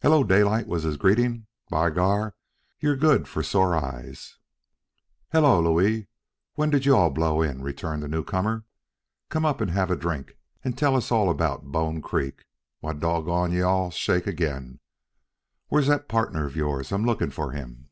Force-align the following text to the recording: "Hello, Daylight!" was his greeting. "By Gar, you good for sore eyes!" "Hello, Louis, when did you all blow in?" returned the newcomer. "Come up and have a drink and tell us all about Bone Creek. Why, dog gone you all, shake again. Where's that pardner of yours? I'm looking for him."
"Hello, 0.00 0.24
Daylight!" 0.24 0.66
was 0.66 0.84
his 0.84 0.96
greeting. 0.96 1.48
"By 1.68 1.90
Gar, 1.90 2.34
you 2.80 2.96
good 2.96 3.28
for 3.28 3.42
sore 3.42 3.74
eyes!" 3.76 4.38
"Hello, 5.32 5.60
Louis, 5.60 6.08
when 6.54 6.70
did 6.70 6.86
you 6.86 6.96
all 6.96 7.10
blow 7.10 7.42
in?" 7.42 7.60
returned 7.60 8.02
the 8.02 8.08
newcomer. 8.08 8.64
"Come 9.28 9.44
up 9.44 9.60
and 9.60 9.70
have 9.72 9.90
a 9.90 9.96
drink 9.96 10.38
and 10.64 10.78
tell 10.78 10.96
us 10.96 11.12
all 11.12 11.28
about 11.28 11.64
Bone 11.64 12.00
Creek. 12.00 12.46
Why, 12.80 12.94
dog 12.94 13.26
gone 13.26 13.52
you 13.52 13.66
all, 13.66 13.90
shake 13.90 14.26
again. 14.26 14.80
Where's 15.68 15.88
that 15.88 16.08
pardner 16.08 16.46
of 16.46 16.56
yours? 16.56 16.90
I'm 16.90 17.04
looking 17.04 17.28
for 17.30 17.52
him." 17.52 17.90